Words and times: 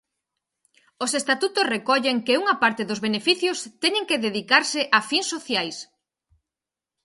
Os 1.03 1.11
estatutos 1.21 1.69
recollen 1.75 2.17
que 2.25 2.39
unha 2.41 2.55
parte 2.63 2.81
dos 2.89 3.03
beneficios 3.07 3.57
teñen 3.83 4.07
que 4.09 4.21
dedicarse 4.27 4.81
a 4.97 4.99
fins 5.09 5.27
sociais. 5.33 5.77